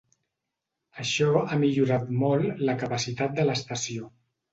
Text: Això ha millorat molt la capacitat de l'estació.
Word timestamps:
Això 1.01 1.27
ha 1.41 1.57
millorat 1.63 2.09
molt 2.21 2.63
la 2.71 2.75
capacitat 2.85 3.37
de 3.41 3.47
l'estació. 3.51 4.09